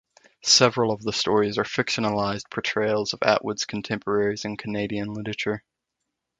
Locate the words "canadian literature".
4.57-5.63